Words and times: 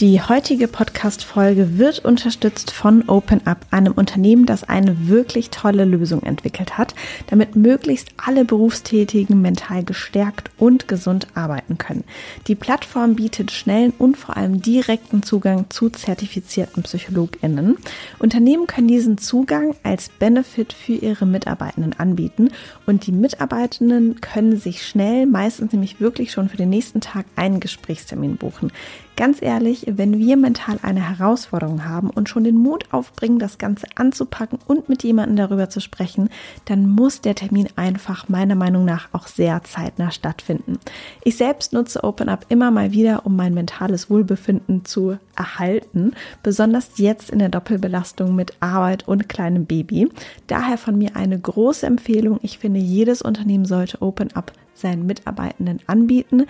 Die 0.00 0.22
heutige 0.22 0.66
Podcast-Folge 0.66 1.76
wird 1.76 2.06
unterstützt 2.06 2.70
von 2.70 3.06
OpenUp, 3.06 3.58
einem 3.70 3.92
Unternehmen, 3.92 4.46
das 4.46 4.66
eine 4.66 5.08
wirklich 5.08 5.50
tolle 5.50 5.84
Lösung 5.84 6.22
entwickelt 6.22 6.78
hat, 6.78 6.94
damit 7.26 7.54
möglichst 7.54 8.08
alle 8.16 8.46
Berufstätigen 8.46 9.42
mental 9.42 9.84
gestärkt 9.84 10.50
und 10.56 10.88
gesund 10.88 11.26
arbeiten 11.34 11.76
können. 11.76 12.04
Die 12.46 12.54
Plattform 12.54 13.16
bietet 13.16 13.50
schnellen 13.50 13.92
und 13.98 14.16
vor 14.16 14.38
allem 14.38 14.62
direkten 14.62 15.22
Zugang 15.22 15.66
zu 15.68 15.90
zertifizierten 15.90 16.82
PsychologInnen. 16.82 17.76
Unternehmen 18.18 18.66
können 18.66 18.88
diesen 18.88 19.18
Zugang 19.18 19.76
als 19.82 20.08
Benefit 20.08 20.72
für 20.72 20.94
ihre 20.94 21.26
Mitarbeitenden 21.26 21.92
anbieten 21.98 22.52
und 22.86 23.06
die 23.06 23.12
Mitarbeitenden 23.12 24.22
können 24.22 24.56
sich 24.56 24.86
schnell, 24.86 25.26
meistens 25.26 25.72
nämlich 25.72 26.00
wirklich 26.00 26.32
schon 26.32 26.48
für 26.48 26.56
den 26.56 26.70
nächsten 26.70 27.02
Tag, 27.02 27.26
einen 27.36 27.60
Gesprächstermin 27.60 28.38
buchen. 28.38 28.72
Ganz 29.20 29.42
ehrlich, 29.42 29.84
wenn 29.86 30.16
wir 30.16 30.38
mental 30.38 30.78
eine 30.80 31.06
Herausforderung 31.10 31.84
haben 31.84 32.08
und 32.08 32.30
schon 32.30 32.42
den 32.42 32.56
Mut 32.56 32.86
aufbringen, 32.90 33.38
das 33.38 33.58
Ganze 33.58 33.86
anzupacken 33.96 34.58
und 34.66 34.88
mit 34.88 35.02
jemandem 35.02 35.36
darüber 35.36 35.68
zu 35.68 35.80
sprechen, 35.80 36.30
dann 36.64 36.88
muss 36.88 37.20
der 37.20 37.34
Termin 37.34 37.68
einfach 37.76 38.30
meiner 38.30 38.54
Meinung 38.54 38.86
nach 38.86 39.10
auch 39.12 39.26
sehr 39.26 39.62
zeitnah 39.62 40.10
stattfinden. 40.10 40.78
Ich 41.22 41.36
selbst 41.36 41.74
nutze 41.74 42.02
OpenUp 42.02 42.46
immer 42.48 42.70
mal 42.70 42.92
wieder, 42.92 43.26
um 43.26 43.36
mein 43.36 43.52
mentales 43.52 44.08
Wohlbefinden 44.08 44.86
zu 44.86 45.18
erhalten, 45.36 46.12
besonders 46.42 46.92
jetzt 46.96 47.28
in 47.28 47.40
der 47.40 47.50
Doppelbelastung 47.50 48.34
mit 48.34 48.54
Arbeit 48.60 49.06
und 49.06 49.28
kleinem 49.28 49.66
Baby. 49.66 50.08
Daher 50.46 50.78
von 50.78 50.96
mir 50.96 51.14
eine 51.14 51.38
große 51.38 51.84
Empfehlung. 51.84 52.38
Ich 52.40 52.56
finde, 52.56 52.80
jedes 52.80 53.20
Unternehmen 53.20 53.66
sollte 53.66 54.00
OpenUp 54.00 54.52
seinen 54.72 55.04
Mitarbeitenden 55.04 55.80
anbieten. 55.86 56.46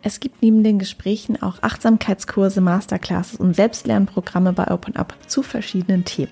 Es 0.00 0.20
gibt 0.20 0.42
neben 0.42 0.62
den 0.62 0.78
Gesprächen 0.78 1.42
auch 1.42 1.60
Achtsamkeitskurse, 1.60 2.60
Masterclasses 2.60 3.40
und 3.40 3.56
Selbstlernprogramme 3.56 4.52
bei 4.52 4.70
OpenUp 4.70 5.12
zu 5.26 5.42
verschiedenen 5.42 6.04
Themen. 6.04 6.30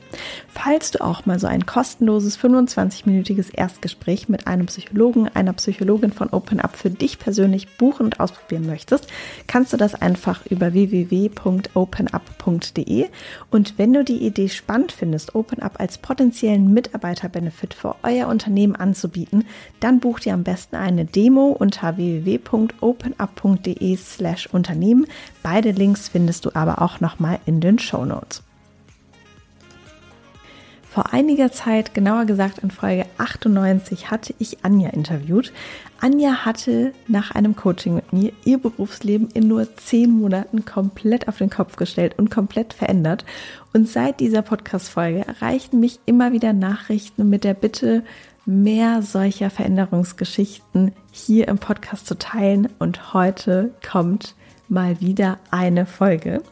Falls 0.48 0.92
du 0.92 1.02
auch 1.02 1.26
mal 1.26 1.40
so 1.40 1.48
ein 1.48 1.66
kostenloses 1.66 2.38
25-minütiges 2.38 3.52
Erstgespräch 3.52 4.28
mit 4.28 4.46
einem 4.46 4.66
Psychologen, 4.66 5.28
einer 5.34 5.52
Psychologin 5.54 6.12
von 6.12 6.28
OpenUp 6.30 6.76
für 6.76 6.90
dich 6.90 7.18
persönlich 7.18 7.76
buchen 7.76 8.06
und 8.06 8.20
ausprobieren 8.20 8.66
möchtest, 8.66 9.08
kannst 9.48 9.72
du 9.72 9.76
das 9.76 9.96
einfach 9.96 10.46
über 10.46 10.72
www.openup.de 10.72 13.06
und 13.50 13.78
wenn 13.78 13.92
du 13.92 14.04
die 14.04 14.24
Idee 14.24 14.48
spannend 14.48 14.92
findest, 14.92 15.34
OpenUp 15.34 15.80
als 15.80 15.98
potenziellen 15.98 16.72
Mitarbeiterbenefit 16.72 17.74
für 17.74 17.96
euer 18.04 18.28
Unternehmen 18.28 18.76
anzubieten, 18.76 19.44
dann 19.80 19.98
buch 19.98 20.20
dir 20.20 20.34
am 20.34 20.44
besten 20.44 20.76
eine 20.76 21.04
Demo 21.04 21.48
unter 21.48 21.96
www.openup.de 21.96 23.55
www.unternehmen.de 23.56 23.96
slash 23.96 24.48
Unternehmen. 24.52 25.06
Beide 25.42 25.70
Links 25.70 26.08
findest 26.08 26.44
du 26.44 26.50
aber 26.54 26.82
auch 26.82 27.00
nochmal 27.00 27.38
in 27.46 27.60
den 27.60 27.78
Show 27.78 28.04
Notes. 28.04 28.42
Vor 30.90 31.12
einiger 31.12 31.52
Zeit, 31.52 31.92
genauer 31.92 32.24
gesagt 32.24 32.60
in 32.60 32.70
Folge 32.70 33.04
98, 33.18 34.10
hatte 34.10 34.34
ich 34.38 34.64
Anja 34.64 34.88
interviewt. 34.88 35.52
Anja 36.00 36.46
hatte 36.46 36.94
nach 37.06 37.32
einem 37.32 37.54
Coaching 37.54 37.96
mit 37.96 38.14
mir 38.14 38.32
ihr 38.46 38.56
Berufsleben 38.56 39.28
in 39.34 39.46
nur 39.46 39.76
zehn 39.76 40.10
Monaten 40.10 40.64
komplett 40.64 41.28
auf 41.28 41.36
den 41.36 41.50
Kopf 41.50 41.76
gestellt 41.76 42.14
und 42.16 42.30
komplett 42.30 42.72
verändert. 42.72 43.26
Und 43.74 43.86
seit 43.86 44.20
dieser 44.20 44.40
Podcast-Folge 44.40 45.26
erreichten 45.26 45.80
mich 45.80 46.00
immer 46.06 46.32
wieder 46.32 46.54
Nachrichten 46.54 47.28
mit 47.28 47.44
der 47.44 47.52
Bitte, 47.54 48.02
mehr 48.46 49.02
solcher 49.02 49.50
Veränderungsgeschichten 49.50 50.92
hier 51.10 51.48
im 51.48 51.58
Podcast 51.58 52.06
zu 52.06 52.16
teilen. 52.16 52.68
Und 52.78 53.12
heute 53.12 53.74
kommt 53.88 54.34
mal 54.68 55.00
wieder 55.00 55.38
eine 55.50 55.86
Folge. 55.86 56.42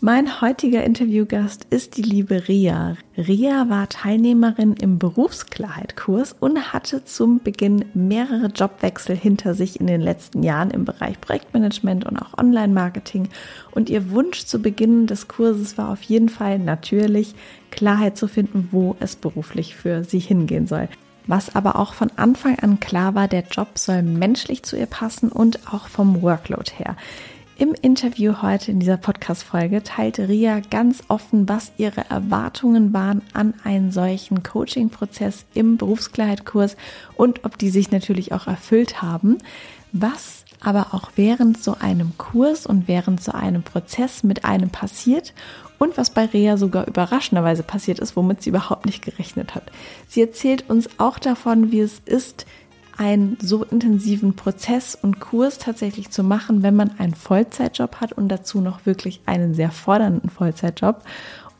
Mein 0.00 0.40
heutiger 0.40 0.84
Interviewgast 0.84 1.66
ist 1.70 1.96
die 1.96 2.02
liebe 2.02 2.48
Ria. 2.48 2.96
Ria 3.16 3.68
war 3.68 3.88
Teilnehmerin 3.88 4.74
im 4.74 4.98
Berufsklarheit-Kurs 4.98 6.36
und 6.38 6.72
hatte 6.72 7.04
zum 7.04 7.40
Beginn 7.42 7.84
mehrere 7.94 8.46
Jobwechsel 8.46 9.16
hinter 9.16 9.54
sich 9.54 9.80
in 9.80 9.86
den 9.86 10.00
letzten 10.00 10.42
Jahren 10.42 10.70
im 10.70 10.84
Bereich 10.84 11.20
Projektmanagement 11.20 12.04
und 12.04 12.18
auch 12.18 12.36
Online-Marketing. 12.36 13.28
Und 13.70 13.88
ihr 13.88 14.10
Wunsch 14.10 14.44
zu 14.44 14.60
Beginn 14.60 15.06
des 15.06 15.28
Kurses 15.28 15.78
war 15.78 15.90
auf 15.90 16.02
jeden 16.02 16.28
Fall 16.28 16.58
natürlich 16.58 17.34
Klarheit 17.70 18.18
zu 18.18 18.28
finden, 18.28 18.68
wo 18.70 18.96
es 19.00 19.16
beruflich 19.16 19.76
für 19.76 20.04
sie 20.04 20.18
hingehen 20.18 20.66
soll. 20.66 20.88
Was 21.26 21.54
aber 21.54 21.76
auch 21.76 21.94
von 21.94 22.10
Anfang 22.16 22.58
an 22.58 22.80
klar 22.80 23.14
war, 23.14 23.28
der 23.28 23.44
Job 23.50 23.78
soll 23.78 24.02
menschlich 24.02 24.62
zu 24.62 24.76
ihr 24.76 24.86
passen 24.86 25.30
und 25.30 25.72
auch 25.72 25.88
vom 25.88 26.22
Workload 26.22 26.70
her. 26.76 26.96
Im 27.58 27.74
Interview 27.80 28.42
heute 28.42 28.72
in 28.72 28.80
dieser 28.80 28.96
Podcast-Folge 28.96 29.84
teilte 29.84 30.28
Ria 30.28 30.60
ganz 30.70 31.04
offen, 31.08 31.48
was 31.48 31.70
ihre 31.76 32.10
Erwartungen 32.10 32.92
waren 32.92 33.22
an 33.34 33.54
einen 33.62 33.92
solchen 33.92 34.42
Coaching-Prozess 34.42 35.44
im 35.54 35.76
Berufskleidkurs 35.76 36.76
und 37.14 37.44
ob 37.44 37.58
die 37.58 37.70
sich 37.70 37.92
natürlich 37.92 38.32
auch 38.32 38.48
erfüllt 38.48 39.00
haben. 39.00 39.38
Was 39.92 40.41
aber 40.62 40.88
auch 40.92 41.10
während 41.16 41.62
so 41.62 41.76
einem 41.78 42.16
Kurs 42.18 42.66
und 42.66 42.88
während 42.88 43.22
so 43.22 43.32
einem 43.32 43.62
Prozess 43.62 44.22
mit 44.22 44.44
einem 44.44 44.70
passiert 44.70 45.34
und 45.78 45.98
was 45.98 46.10
bei 46.10 46.26
Rea 46.26 46.56
sogar 46.56 46.86
überraschenderweise 46.86 47.62
passiert 47.62 47.98
ist, 47.98 48.16
womit 48.16 48.42
sie 48.42 48.50
überhaupt 48.50 48.86
nicht 48.86 49.04
gerechnet 49.04 49.54
hat. 49.54 49.64
Sie 50.06 50.20
erzählt 50.20 50.70
uns 50.70 50.88
auch 50.98 51.18
davon, 51.18 51.72
wie 51.72 51.80
es 51.80 52.00
ist, 52.04 52.46
einen 52.96 53.36
so 53.40 53.64
intensiven 53.64 54.36
Prozess 54.36 54.96
und 55.00 55.18
Kurs 55.18 55.58
tatsächlich 55.58 56.10
zu 56.10 56.22
machen, 56.22 56.62
wenn 56.62 56.76
man 56.76 56.98
einen 56.98 57.14
Vollzeitjob 57.14 57.96
hat 57.96 58.12
und 58.12 58.28
dazu 58.28 58.60
noch 58.60 58.86
wirklich 58.86 59.20
einen 59.26 59.54
sehr 59.54 59.70
fordernden 59.70 60.30
Vollzeitjob. 60.30 61.02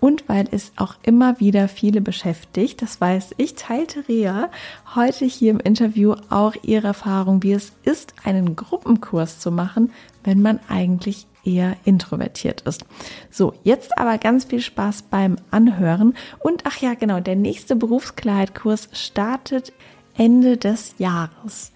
Und 0.03 0.29
weil 0.29 0.49
es 0.51 0.73
auch 0.75 0.97
immer 1.05 1.39
wieder 1.39 1.69
viele 1.69 2.01
beschäftigt, 2.01 2.83
das 2.83 3.01
weiß 3.01 3.37
ich, 3.37 3.55
teilte 3.55 4.09
Rea 4.09 4.51
heute 4.97 5.25
hier 5.25 5.53
im 5.53 5.61
Interview 5.61 6.17
auch 6.29 6.57
ihre 6.63 6.89
Erfahrung, 6.89 7.45
wie 7.45 7.53
es 7.53 7.71
ist, 7.85 8.13
einen 8.25 8.57
Gruppenkurs 8.57 9.39
zu 9.39 9.53
machen, 9.53 9.93
wenn 10.25 10.43
man 10.43 10.59
eigentlich 10.69 11.29
eher 11.45 11.77
introvertiert 11.85 12.63
ist. 12.63 12.85
So, 13.31 13.55
jetzt 13.63 13.97
aber 13.97 14.19
ganz 14.19 14.47
viel 14.47 14.61
Spaß 14.61 15.03
beim 15.03 15.37
Anhören. 15.53 16.15
Und 16.41 16.65
ach 16.67 16.79
ja, 16.79 16.95
genau, 16.95 17.21
der 17.21 17.37
nächste 17.37 17.77
Berufskleidkurs 17.77 18.89
startet 18.91 19.73
Ende 20.17 20.57
des 20.57 20.97
Jahres. 20.99 21.71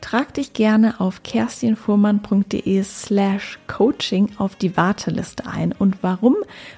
Trag 0.00 0.32
dich 0.32 0.54
gerne 0.54 0.98
auf 0.98 1.22
kerstinfuhrmann.de 1.22 2.82
slash 2.82 3.58
coaching 3.66 4.30
auf 4.38 4.56
die 4.56 4.76
Warteliste 4.76 5.46
ein. 5.46 5.72
Und 5.72 5.96
warum? 6.02 6.36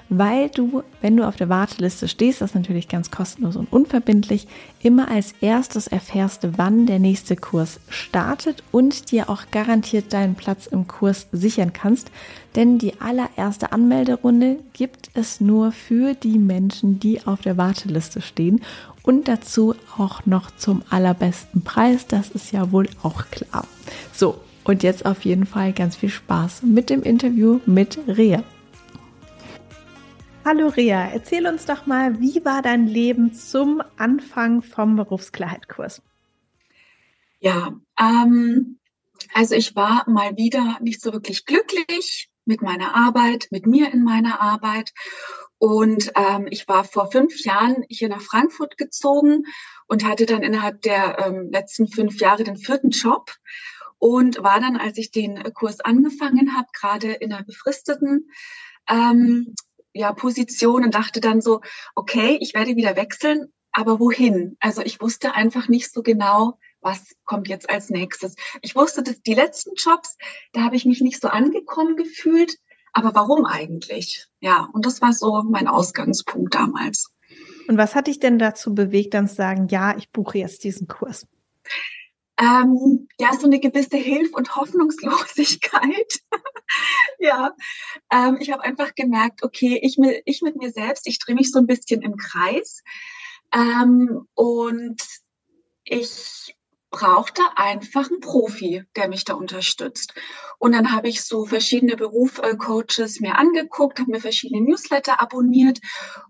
Weil 0.09 0.49
du, 0.49 0.83
wenn 1.01 1.15
du 1.15 1.25
auf 1.25 1.37
der 1.37 1.47
Warteliste 1.47 2.09
stehst, 2.09 2.41
das 2.41 2.51
ist 2.51 2.55
natürlich 2.55 2.89
ganz 2.89 3.11
kostenlos 3.11 3.55
und 3.55 3.71
unverbindlich, 3.71 4.47
immer 4.81 5.09
als 5.09 5.33
erstes 5.39 5.87
erfährst, 5.87 6.47
wann 6.57 6.85
der 6.85 6.99
nächste 6.99 7.37
Kurs 7.37 7.79
startet 7.87 8.61
und 8.71 9.11
dir 9.11 9.29
auch 9.29 9.43
garantiert 9.51 10.11
deinen 10.11 10.35
Platz 10.35 10.67
im 10.67 10.87
Kurs 10.87 11.27
sichern 11.31 11.71
kannst. 11.71 12.11
Denn 12.55 12.77
die 12.77 12.99
allererste 12.99 13.71
Anmelderunde 13.71 14.57
gibt 14.73 15.09
es 15.13 15.39
nur 15.39 15.71
für 15.71 16.13
die 16.13 16.37
Menschen, 16.37 16.99
die 16.99 17.25
auf 17.25 17.41
der 17.41 17.57
Warteliste 17.57 18.21
stehen 18.21 18.61
und 19.03 19.27
dazu 19.27 19.75
auch 19.97 20.25
noch 20.25 20.49
zum 20.55 20.81
allerbesten 20.89 21.63
Preis. 21.63 22.07
Das 22.07 22.29
ist 22.31 22.51
ja 22.51 22.71
wohl 22.71 22.89
auch 23.03 23.25
klar. 23.29 23.67
So, 24.13 24.41
und 24.63 24.81
jetzt 24.81 25.05
auf 25.05 25.25
jeden 25.25 25.45
Fall 25.45 25.73
ganz 25.73 25.97
viel 25.97 26.09
Spaß 26.09 26.63
mit 26.63 26.89
dem 26.89 27.03
Interview 27.03 27.59
mit 27.65 27.99
Rea. 28.07 28.43
Hallo 30.45 30.67
Rea, 30.67 31.09
erzähl 31.13 31.47
uns 31.47 31.65
doch 31.65 31.85
mal, 31.85 32.19
wie 32.19 32.43
war 32.43 32.61
dein 32.61 32.87
Leben 32.87 33.33
zum 33.33 33.81
Anfang 33.97 34.61
vom 34.61 34.95
Berufsklarheitkurs? 34.97 36.01
Ja, 37.39 37.73
ähm, 37.99 38.77
also 39.33 39.55
ich 39.55 39.75
war 39.75 40.09
mal 40.09 40.35
wieder 40.35 40.79
nicht 40.81 41.01
so 41.01 41.13
wirklich 41.13 41.45
glücklich 41.45 42.29
mit 42.45 42.61
meiner 42.61 42.93
Arbeit, 42.93 43.47
mit 43.51 43.65
mir 43.65 43.93
in 43.93 44.03
meiner 44.03 44.41
Arbeit 44.41 44.91
und 45.57 46.11
ähm, 46.15 46.47
ich 46.49 46.67
war 46.67 46.83
vor 46.83 47.11
fünf 47.11 47.43
Jahren 47.45 47.85
hier 47.89 48.09
nach 48.09 48.21
Frankfurt 48.21 48.77
gezogen 48.77 49.43
und 49.87 50.03
hatte 50.03 50.25
dann 50.25 50.43
innerhalb 50.43 50.81
der 50.81 51.19
ähm, 51.25 51.49
letzten 51.51 51.87
fünf 51.87 52.19
Jahre 52.19 52.43
den 52.43 52.57
vierten 52.57 52.89
Job 52.89 53.31
und 53.97 54.43
war 54.43 54.59
dann, 54.59 54.75
als 54.75 54.97
ich 54.97 55.11
den 55.11 55.41
Kurs 55.53 55.79
angefangen 55.79 56.57
habe, 56.57 56.67
gerade 56.77 57.13
in 57.13 57.31
einer 57.31 57.45
befristeten 57.45 58.29
ähm, 58.89 59.55
ja, 59.93 60.11
Position 60.11 60.83
und 60.83 60.95
dachte 60.95 61.21
dann 61.21 61.39
so, 61.39 61.61
okay, 61.95 62.37
ich 62.41 62.53
werde 62.53 62.75
wieder 62.75 62.95
wechseln, 62.95 63.53
aber 63.71 63.99
wohin? 63.99 64.57
Also 64.59 64.81
ich 64.81 64.99
wusste 64.99 65.33
einfach 65.35 65.69
nicht 65.69 65.93
so 65.93 66.01
genau, 66.01 66.59
was 66.81 67.15
kommt 67.23 67.47
jetzt 67.47 67.69
als 67.69 67.89
nächstes. 67.89 68.35
Ich 68.61 68.75
wusste, 68.75 69.03
dass 69.03 69.21
die 69.21 69.35
letzten 69.35 69.75
Jobs, 69.75 70.17
da 70.51 70.61
habe 70.63 70.75
ich 70.75 70.85
mich 70.85 71.01
nicht 71.01 71.21
so 71.21 71.29
angekommen 71.29 71.95
gefühlt, 71.95 72.57
aber 72.93 73.13
warum 73.15 73.45
eigentlich? 73.45 74.27
Ja, 74.39 74.69
und 74.73 74.85
das 74.85 75.01
war 75.01 75.13
so 75.13 75.43
mein 75.43 75.67
Ausgangspunkt 75.67 76.55
damals. 76.55 77.11
Und 77.67 77.77
was 77.77 77.95
hat 77.95 78.07
dich 78.07 78.19
denn 78.19 78.39
dazu 78.39 78.75
bewegt, 78.75 79.13
dann 79.13 79.27
zu 79.27 79.35
sagen, 79.35 79.67
ja, 79.69 79.97
ich 79.97 80.11
buche 80.11 80.37
jetzt 80.37 80.63
diesen 80.63 80.87
Kurs? 80.87 81.27
Ähm, 82.37 83.07
ja, 83.19 83.33
so 83.33 83.45
eine 83.45 83.59
gewisse 83.59 83.97
Hilf- 83.97 84.33
und 84.33 84.55
Hoffnungslosigkeit. 84.55 86.19
ja, 87.19 87.53
ähm, 88.11 88.37
ich 88.39 88.51
habe 88.51 88.63
einfach 88.63 88.95
gemerkt, 88.95 89.43
okay, 89.43 89.79
ich, 89.81 89.97
ich 90.25 90.41
mit 90.41 90.55
mir 90.55 90.71
selbst, 90.71 91.07
ich 91.07 91.19
drehe 91.19 91.35
mich 91.35 91.51
so 91.51 91.59
ein 91.59 91.67
bisschen 91.67 92.01
im 92.01 92.15
Kreis. 92.17 92.83
Ähm, 93.53 94.27
und 94.33 95.01
ich 95.83 96.55
brauchte 96.93 97.41
einfach 97.55 98.07
einen 98.09 98.19
Profi, 98.19 98.83
der 98.95 99.09
mich 99.09 99.25
da 99.25 99.33
unterstützt. 99.33 100.13
Und 100.59 100.73
dann 100.73 100.91
habe 100.91 101.09
ich 101.09 101.23
so 101.23 101.45
verschiedene 101.45 101.97
Berufcoaches 101.97 103.19
mir 103.19 103.37
angeguckt, 103.37 103.99
habe 103.99 104.11
mir 104.11 104.21
verschiedene 104.21 104.61
Newsletter 104.61 105.19
abonniert 105.19 105.79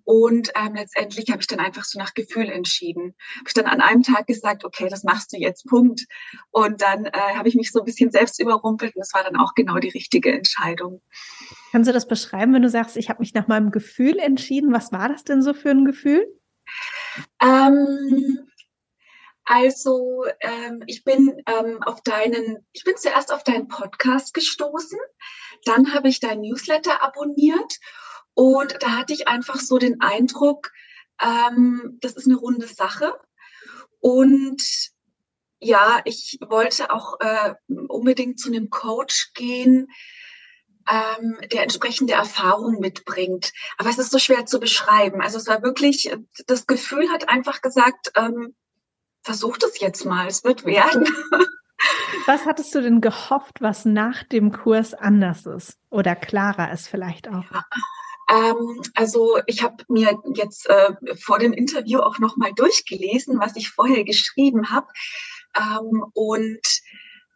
und 0.06 0.52
ähm, 0.56 0.76
letztendlich 0.76 1.30
habe 1.30 1.42
ich 1.42 1.48
dann 1.48 1.60
einfach 1.60 1.84
so 1.84 2.00
nach 2.00 2.14
Gefühl 2.14 2.50
entschieden. 2.50 3.14
Habe 3.36 3.48
ich 3.48 3.54
dann 3.54 3.66
an 3.66 3.82
einem 3.82 4.04
Tag 4.04 4.26
gesagt, 4.26 4.64
okay, 4.64 4.88
das 4.90 5.04
machst 5.04 5.34
du 5.34 5.38
jetzt, 5.38 5.66
Punkt. 5.66 6.06
Und 6.52 6.82
dann 6.82 7.06
äh, 7.06 7.12
habe 7.36 7.50
ich 7.50 7.56
mich 7.56 7.72
so 7.72 7.80
ein 7.80 7.86
bisschen 7.86 8.12
selbst 8.12 8.40
überrumpelt 8.40 8.96
und 8.96 9.02
das 9.02 9.14
war 9.14 9.24
dann 9.24 9.36
auch 9.36 9.56
genau 9.56 9.80
die 9.80 9.90
richtige 9.90 10.32
Entscheidung. 10.32 11.02
Kannst 11.74 11.90
du 11.90 11.94
das 11.94 12.08
beschreiben, 12.08 12.54
wenn 12.54 12.62
du 12.62 12.70
sagst, 12.70 12.96
ich 12.96 13.10
habe 13.10 13.20
mich 13.20 13.34
nach 13.34 13.48
meinem 13.48 13.72
Gefühl 13.72 14.18
entschieden? 14.18 14.72
Was 14.72 14.94
war 14.94 15.10
das 15.10 15.26
denn 15.26 15.42
so 15.42 15.54
für 15.54 15.72
ein 15.72 15.84
Gefühl? 15.84 16.26
Ähm, 17.42 18.48
also 19.46 20.26
ähm, 20.40 20.84
ich 20.88 21.04
bin 21.04 21.42
ähm, 21.48 21.82
auf 21.84 22.02
deinen, 22.02 22.66
ich 22.72 22.84
bin 22.84 22.96
zuerst 22.98 23.34
auf 23.34 23.44
deinen 23.44 23.68
Podcast 23.68 24.34
gestoßen, 24.34 25.00
dann 25.66 25.94
habe 25.94 26.10
ich 26.10 26.20
dein 26.20 26.42
Newsletter 26.42 27.04
abonniert 27.04 27.80
und 28.34 28.82
da 28.82 28.98
hatte 28.98 29.14
ich 29.14 29.28
einfach 29.28 29.60
so 29.60 29.78
den 29.78 30.02
Eindruck, 30.02 30.72
ähm, 31.22 31.98
das 32.02 32.14
ist 32.14 32.26
eine 32.26 32.38
runde 32.38 32.68
Sache 32.68 33.14
und 34.00 34.62
ja, 35.60 36.02
ich 36.06 36.40
wollte 36.46 36.92
auch 36.92 37.20
äh, 37.22 37.54
unbedingt 37.88 38.40
zu 38.40 38.50
einem 38.50 38.70
Coach 38.70 39.32
gehen, 39.34 39.88
ähm, 40.90 41.38
der 41.52 41.64
entsprechende 41.64 42.14
Erfahrung 42.14 42.80
mitbringt. 42.80 43.54
Aber 43.78 43.90
es 43.90 43.98
ist 43.98 44.12
so 44.12 44.20
schwer 44.20 44.46
zu 44.46 44.60
beschreiben. 44.60 45.22
Also 45.22 45.38
es 45.38 45.48
war 45.48 45.64
wirklich, 45.64 46.14
das 46.48 46.68
Gefühl 46.68 47.10
hat 47.10 47.30
einfach 47.30 47.62
gesagt, 47.62 48.12
ähm, 48.16 48.54
versuch 49.24 49.58
das 49.58 49.80
jetzt 49.80 50.06
mal, 50.06 50.28
es 50.28 50.44
wird 50.44 50.66
werden. 50.66 51.08
Was 52.26 52.46
hattest 52.46 52.74
du 52.76 52.82
denn 52.82 53.02
gehofft, 53.02 53.62
was 53.62 53.84
nach 53.84 54.24
dem 54.24 54.54
Kurs 54.54 54.94
anders 54.94 55.46
ist 55.46 55.78
oder 55.90 56.16
klarer 56.16 56.72
ist 56.72 56.88
vielleicht 56.88 57.28
auch? 57.28 57.44
Ja. 57.52 57.66
Ähm, 58.30 58.82
also 58.96 59.40
ich 59.48 59.64
habe 59.64 59.84
mir 59.90 60.18
jetzt 60.34 60.70
äh, 60.70 60.94
vor 61.18 61.40
dem 61.40 61.52
Interview 61.52 62.00
auch 62.00 62.20
noch 62.20 62.38
mal 62.38 62.54
durchgelesen, 62.54 63.40
was 63.40 63.56
ich 63.58 63.70
vorher 63.70 64.06
geschrieben 64.06 64.70
habe 64.70 64.88
ähm, 65.58 66.06
und 66.14 66.73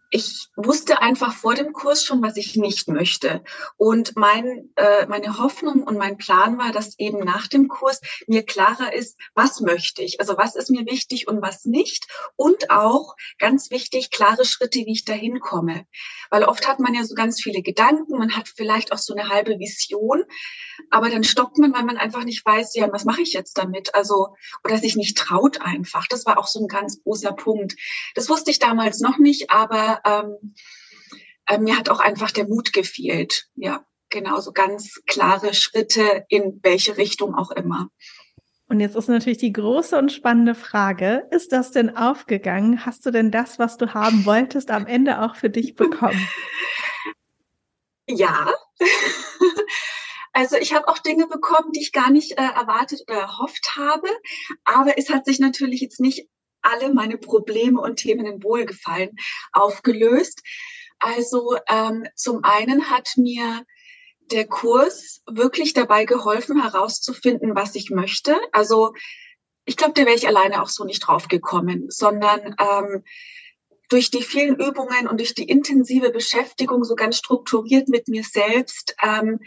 ich 0.09 0.47
wusste 0.55 1.01
einfach 1.01 1.33
vor 1.33 1.53
dem 1.53 1.73
Kurs 1.73 2.03
schon, 2.03 2.21
was 2.21 2.37
ich 2.37 2.55
nicht 2.55 2.87
möchte. 2.87 3.43
Und 3.75 4.15
mein, 4.15 4.69
äh, 4.75 5.05
meine 5.07 5.37
Hoffnung 5.37 5.83
und 5.83 5.97
mein 5.97 6.17
Plan 6.17 6.57
war, 6.57 6.71
dass 6.71 6.97
eben 6.97 7.19
nach 7.19 7.47
dem 7.47 7.67
Kurs 7.67 7.99
mir 8.25 8.43
klarer 8.43 8.93
ist, 8.93 9.17
was 9.35 9.59
möchte 9.59 10.01
ich, 10.03 10.19
also 10.19 10.37
was 10.37 10.55
ist 10.55 10.69
mir 10.69 10.85
wichtig 10.85 11.27
und 11.27 11.41
was 11.41 11.65
nicht. 11.65 12.05
Und 12.35 12.69
auch 12.69 13.15
ganz 13.37 13.69
wichtig, 13.69 14.09
klare 14.09 14.45
Schritte, 14.45 14.79
wie 14.79 14.93
ich 14.93 15.03
dahin 15.05 15.39
komme. 15.39 15.85
Weil 16.29 16.43
oft 16.43 16.67
hat 16.67 16.79
man 16.79 16.93
ja 16.93 17.03
so 17.03 17.15
ganz 17.15 17.41
viele 17.41 17.61
Gedanken, 17.61 18.17
man 18.17 18.35
hat 18.35 18.47
vielleicht 18.47 18.93
auch 18.93 18.97
so 18.97 19.13
eine 19.13 19.29
halbe 19.29 19.59
Vision, 19.59 20.23
aber 20.89 21.09
dann 21.09 21.23
stoppt 21.23 21.57
man, 21.57 21.73
weil 21.73 21.83
man 21.83 21.97
einfach 21.97 22.23
nicht 22.23 22.45
weiß, 22.45 22.75
ja, 22.75 22.91
was 22.91 23.03
mache 23.03 23.21
ich 23.21 23.33
jetzt 23.33 23.57
damit? 23.57 23.93
Also, 23.93 24.35
oder 24.63 24.77
sich 24.77 24.95
nicht 24.95 25.17
traut 25.17 25.61
einfach. 25.61 26.07
Das 26.07 26.25
war 26.25 26.37
auch 26.37 26.47
so 26.47 26.59
ein 26.59 26.67
ganz 26.67 27.01
großer 27.03 27.33
Punkt. 27.33 27.75
Das 28.15 28.29
wusste 28.29 28.51
ich 28.51 28.59
damals 28.59 28.99
noch 28.99 29.17
nicht, 29.17 29.49
aber 29.49 29.96
ähm, 30.05 30.55
äh, 31.47 31.57
mir 31.57 31.77
hat 31.77 31.89
auch 31.89 31.99
einfach 31.99 32.31
der 32.31 32.47
Mut 32.47 32.73
gefehlt. 32.73 33.47
Ja, 33.55 33.85
genau, 34.09 34.39
so 34.39 34.51
ganz 34.51 35.01
klare 35.07 35.53
Schritte 35.53 36.25
in 36.29 36.59
welche 36.63 36.97
Richtung 36.97 37.35
auch 37.35 37.51
immer. 37.51 37.89
Und 38.69 38.81
jetzt 38.81 38.97
ist 38.97 39.07
natürlich 39.07 39.37
die 39.37 39.53
große 39.53 39.97
und 39.97 40.11
spannende 40.11 40.53
Frage, 40.53 41.25
ist 41.31 41.53
das 41.53 41.71
denn 41.71 41.95
aufgegangen? 41.95 42.85
Hast 42.85 43.05
du 43.05 43.11
denn 43.11 43.31
das, 43.31 43.59
was 43.59 43.77
du 43.77 43.93
haben 43.93 44.25
wolltest, 44.25 44.71
am 44.71 44.85
Ende 44.85 45.21
auch 45.21 45.35
für 45.35 45.49
dich 45.49 45.75
bekommen? 45.75 46.27
Ja. 48.09 48.53
Also 50.31 50.55
ich 50.55 50.73
habe 50.73 50.87
auch 50.87 50.99
Dinge 50.99 51.27
bekommen, 51.27 51.71
die 51.73 51.81
ich 51.81 51.91
gar 51.91 52.09
nicht 52.09 52.33
äh, 52.33 52.35
erwartet 52.41 53.01
oder 53.07 53.21
erhofft 53.21 53.75
habe. 53.75 54.07
Aber 54.63 54.97
es 54.97 55.09
hat 55.09 55.25
sich 55.25 55.39
natürlich 55.39 55.81
jetzt 55.81 55.99
nicht 55.99 56.29
alle 56.67 56.93
meine 56.93 57.17
Probleme 57.17 57.81
und 57.81 57.97
Themen 57.97 58.25
in 58.25 58.43
Wohlgefallen 58.43 59.15
aufgelöst. 59.53 60.41
Also 60.99 61.57
ähm, 61.69 62.05
zum 62.15 62.43
einen 62.43 62.89
hat 62.89 63.09
mir 63.17 63.63
der 64.31 64.47
Kurs 64.47 65.21
wirklich 65.27 65.73
dabei 65.73 66.05
geholfen, 66.05 66.61
herauszufinden, 66.61 67.55
was 67.55 67.75
ich 67.75 67.89
möchte. 67.89 68.35
Also 68.51 68.93
ich 69.65 69.77
glaube, 69.77 69.93
da 69.93 70.05
wäre 70.05 70.15
ich 70.15 70.27
alleine 70.27 70.61
auch 70.61 70.69
so 70.69 70.83
nicht 70.83 71.01
drauf 71.01 71.27
gekommen, 71.27 71.85
sondern 71.89 72.55
ähm, 72.59 73.03
durch 73.89 74.11
die 74.11 74.23
vielen 74.23 74.55
Übungen 74.55 75.07
und 75.07 75.19
durch 75.19 75.33
die 75.33 75.47
intensive 75.47 76.11
Beschäftigung 76.11 76.83
so 76.83 76.95
ganz 76.95 77.17
strukturiert 77.17 77.87
mit 77.87 78.07
mir 78.07 78.23
selbst 78.23 78.95
ähm, 79.01 79.39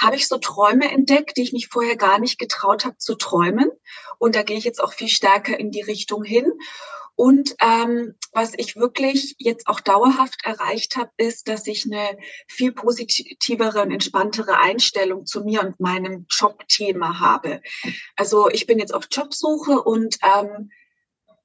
habe 0.00 0.16
ich 0.16 0.28
so 0.28 0.38
Träume 0.38 0.90
entdeckt, 0.90 1.36
die 1.36 1.42
ich 1.42 1.52
mich 1.52 1.68
vorher 1.68 1.96
gar 1.96 2.18
nicht 2.18 2.38
getraut 2.38 2.84
habe 2.84 2.98
zu 2.98 3.14
träumen. 3.16 3.70
Und 4.18 4.34
da 4.34 4.42
gehe 4.42 4.56
ich 4.56 4.64
jetzt 4.64 4.82
auch 4.82 4.92
viel 4.92 5.08
stärker 5.08 5.58
in 5.58 5.70
die 5.70 5.82
Richtung 5.82 6.24
hin. 6.24 6.52
Und 7.16 7.56
ähm, 7.60 8.14
was 8.32 8.52
ich 8.56 8.76
wirklich 8.76 9.34
jetzt 9.38 9.66
auch 9.66 9.80
dauerhaft 9.80 10.44
erreicht 10.44 10.96
habe, 10.96 11.10
ist, 11.16 11.48
dass 11.48 11.66
ich 11.66 11.84
eine 11.84 12.16
viel 12.46 12.70
positivere 12.70 13.82
und 13.82 13.90
entspanntere 13.90 14.56
Einstellung 14.58 15.26
zu 15.26 15.42
mir 15.42 15.62
und 15.62 15.80
meinem 15.80 16.26
Jobthema 16.30 17.18
habe. 17.18 17.60
Also 18.14 18.48
ich 18.50 18.66
bin 18.66 18.78
jetzt 18.78 18.94
auf 18.94 19.08
Jobsuche 19.10 19.82
und 19.82 20.16
ähm, 20.22 20.70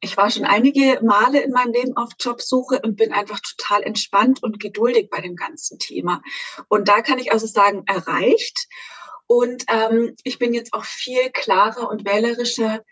ich 0.03 0.17
war 0.17 0.29
schon 0.29 0.43
einige 0.43 0.99
Male 1.01 1.41
in 1.41 1.51
meinem 1.51 1.71
Leben 1.71 1.95
auf 1.95 2.09
Jobsuche 2.19 2.81
und 2.83 2.97
bin 2.97 3.13
einfach 3.13 3.39
total 3.39 3.83
entspannt 3.83 4.43
und 4.43 4.59
geduldig 4.59 5.09
bei 5.09 5.21
dem 5.21 5.37
ganzen 5.37 5.79
Thema. 5.79 6.21
Und 6.67 6.89
da 6.89 7.01
kann 7.01 7.19
ich 7.19 7.31
also 7.31 7.47
sagen, 7.47 7.83
erreicht. 7.85 8.67
Und 9.27 9.63
ähm, 9.69 10.15
ich 10.25 10.39
bin 10.39 10.53
jetzt 10.53 10.73
auch 10.73 10.83
viel 10.83 11.31
klarer 11.31 11.89
und 11.89 12.05
wählerischer 12.05 12.83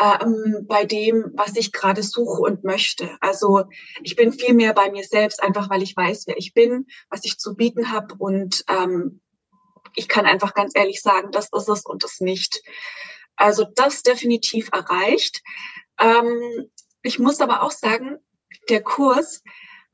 ähm, 0.00 0.66
bei 0.68 0.84
dem, 0.84 1.32
was 1.34 1.56
ich 1.56 1.72
gerade 1.72 2.04
suche 2.04 2.42
und 2.42 2.62
möchte. 2.62 3.10
Also 3.20 3.64
ich 4.04 4.14
bin 4.14 4.32
viel 4.32 4.54
mehr 4.54 4.74
bei 4.74 4.92
mir 4.92 5.02
selbst, 5.02 5.42
einfach 5.42 5.68
weil 5.70 5.82
ich 5.82 5.96
weiß, 5.96 6.28
wer 6.28 6.36
ich 6.36 6.54
bin, 6.54 6.86
was 7.10 7.24
ich 7.24 7.38
zu 7.38 7.56
bieten 7.56 7.90
habe 7.90 8.14
und 8.18 8.64
ähm, 8.68 9.20
ich 9.96 10.08
kann 10.08 10.26
einfach 10.26 10.54
ganz 10.54 10.72
ehrlich 10.76 11.02
sagen, 11.02 11.32
das 11.32 11.48
ist 11.52 11.68
es 11.68 11.84
und 11.84 12.04
das 12.04 12.20
nicht. 12.20 12.62
Also 13.36 13.64
das 13.74 14.02
definitiv 14.02 14.68
erreicht. 14.72 15.42
Ähm, 16.00 16.70
ich 17.02 17.18
muss 17.18 17.40
aber 17.40 17.62
auch 17.62 17.70
sagen, 17.70 18.18
der 18.68 18.82
Kurs 18.82 19.42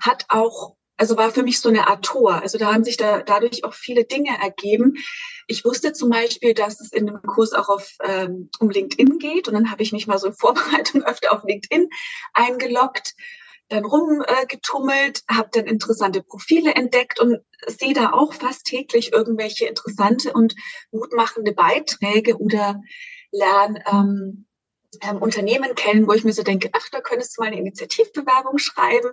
hat 0.01 0.27
auch, 0.29 0.77
also 0.97 1.17
war 1.17 1.31
für 1.31 1.43
mich 1.43 1.61
so 1.61 1.69
eine 1.69 1.89
Art 1.89 2.05
Tor. 2.05 2.35
Also 2.43 2.59
da 2.59 2.73
haben 2.73 2.85
sich 2.85 2.97
da 2.97 3.23
dadurch 3.23 3.65
auch 3.65 3.75
viele 3.75 4.05
Dinge 4.05 4.37
ergeben. 4.41 4.95
Ich 5.47 5.65
wusste 5.65 5.93
zum 5.93 6.11
Beispiel, 6.11 6.55
dass 6.55 6.81
es 6.81 6.93
in 6.93 7.07
dem 7.07 7.23
Kurs 7.23 7.53
auch 7.53 7.69
auf, 7.69 7.97
ähm, 8.05 8.51
um 8.61 8.71
LinkedIn 8.71 9.19
geht. 9.19 9.49
Und 9.49 9.55
dann 9.55 9.71
habe 9.71 9.83
ich 9.83 9.93
mich 9.93 10.07
mal 10.07 10.19
so 10.19 10.29
in 10.29 10.33
Vorbereitung 10.39 11.03
öfter 11.03 11.33
auf 11.33 11.45
LinkedIn 11.45 11.89
eingeloggt 12.35 13.15
dann 13.71 13.85
rumgetummelt, 13.85 15.23
äh, 15.29 15.35
habe 15.35 15.49
dann 15.53 15.67
interessante 15.67 16.23
Profile 16.23 16.75
entdeckt 16.75 17.21
und 17.21 17.39
sehe 17.67 17.95
da 17.95 18.13
auch 18.13 18.35
fast 18.35 18.67
täglich 18.67 19.13
irgendwelche 19.13 19.67
interessante 19.67 20.33
und 20.33 20.55
mutmachende 20.91 21.53
Beiträge 21.53 22.37
oder 22.37 22.81
lerne 23.31 23.83
ähm, 23.91 24.47
ähm, 25.03 25.19
Unternehmen 25.19 25.75
kennen, 25.75 26.07
wo 26.07 26.13
ich 26.13 26.25
mir 26.25 26.33
so 26.33 26.43
denke, 26.43 26.71
ach, 26.73 26.89
da 26.91 27.01
könntest 27.01 27.37
du 27.37 27.43
mal 27.43 27.49
eine 27.49 27.59
Initiativbewerbung 27.59 28.59
schreiben. 28.59 29.13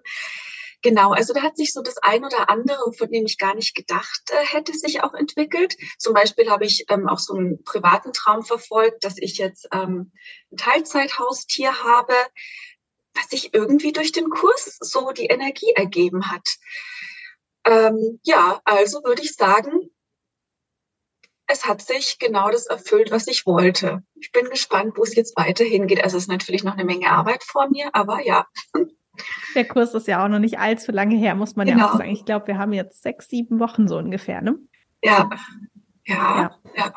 Genau, 0.84 1.12
also 1.12 1.34
da 1.34 1.42
hat 1.42 1.58
sich 1.58 1.74
so 1.74 1.82
das 1.82 1.98
ein 1.98 2.24
oder 2.24 2.50
andere, 2.50 2.94
von 2.94 3.12
dem 3.12 3.26
ich 3.26 3.40
gar 3.40 3.56
nicht 3.56 3.76
gedacht 3.76 4.30
äh, 4.30 4.46
hätte, 4.46 4.74
sich 4.74 5.02
auch 5.04 5.14
entwickelt. 5.14 5.76
Zum 5.98 6.14
Beispiel 6.14 6.50
habe 6.50 6.66
ich 6.66 6.86
ähm, 6.90 7.08
auch 7.10 7.20
so 7.20 7.34
einen 7.34 7.64
privaten 7.64 8.14
Traum 8.14 8.44
verfolgt, 8.44 9.04
dass 9.04 9.18
ich 9.18 9.38
jetzt 9.38 9.68
ähm, 9.74 10.12
ein 10.52 10.58
Teilzeithaustier 10.58 11.84
habe, 11.84 12.14
was 13.16 13.30
sich 13.30 13.54
irgendwie 13.54 13.92
durch 13.92 14.12
den 14.12 14.30
Kurs 14.30 14.78
so 14.80 15.12
die 15.12 15.26
Energie 15.26 15.72
ergeben 15.76 16.30
hat. 16.32 16.48
Ähm, 17.66 18.20
ja, 18.24 18.62
also 18.64 19.04
würde 19.04 19.24
ich 19.24 19.34
sagen, 19.34 19.90
es 21.48 21.66
hat 21.66 21.82
sich 21.82 22.20
genau 22.20 22.50
das 22.52 22.68
erfüllt, 22.68 23.10
was 23.10 23.28
ich 23.28 23.46
wollte. 23.46 24.04
Ich 24.16 24.32
bin 24.32 24.50
gespannt, 24.50 24.94
wo 24.98 25.04
es 25.04 25.16
jetzt 25.16 25.38
weiterhin 25.38 25.88
geht. 25.88 26.04
Also 26.04 26.18
es 26.18 26.24
ist 26.24 26.30
natürlich 26.30 26.64
noch 26.64 26.74
eine 26.74 26.84
Menge 26.84 27.10
Arbeit 27.10 27.44
vor 27.44 27.70
mir, 27.70 27.90
aber 27.94 28.26
ja. 28.26 28.46
Der 29.56 29.66
Kurs 29.66 29.96
ist 29.96 30.08
ja 30.08 30.24
auch 30.24 30.28
noch 30.28 30.40
nicht 30.40 30.60
allzu 30.60 30.92
lange 30.92 31.16
her, 31.16 31.34
muss 31.34 31.56
man 31.56 31.66
genau. 31.66 31.80
ja 31.80 31.90
auch 31.90 31.98
sagen. 31.98 32.12
Ich 32.12 32.26
glaube, 32.26 32.48
wir 32.48 32.60
haben 32.60 32.74
jetzt 32.74 33.02
sechs, 33.02 33.28
sieben 33.30 33.60
Wochen 33.60 33.88
so 33.88 33.98
ungefähr, 33.98 34.42
ne? 34.42 34.60
Ja, 35.02 35.30
ja, 36.06 36.16
ja. 36.16 36.56
ja. 36.76 36.94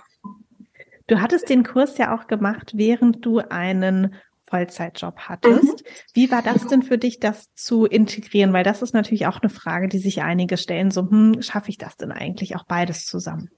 Du 1.07 1.21
hattest 1.21 1.49
den 1.49 1.65
Kurs 1.65 1.97
ja 1.97 2.15
auch 2.15 2.27
gemacht, 2.27 2.73
während 2.75 3.25
du 3.25 3.39
einen 3.39 4.17
Vollzeitjob 4.43 5.17
hattest. 5.21 5.63
Mhm. 5.63 5.91
Wie 6.13 6.31
war 6.31 6.43
das 6.43 6.67
denn 6.67 6.83
für 6.83 6.99
dich, 6.99 7.21
das 7.21 7.55
zu 7.55 7.87
integrieren? 7.87 8.53
Weil 8.53 8.65
das 8.65 8.83
ist 8.83 8.93
natürlich 8.93 9.27
auch 9.27 9.41
eine 9.41 9.49
Frage, 9.49 9.89
die 9.89 9.99
sich 9.99 10.23
einige 10.23 10.57
stellen. 10.57 10.91
So, 10.91 11.09
hm, 11.09 11.41
schaffe 11.41 11.71
ich 11.71 11.79
das 11.79 11.97
denn 11.97 12.13
eigentlich 12.13 12.57
auch 12.57 12.65
beides 12.65 13.07
zusammen? 13.07 13.51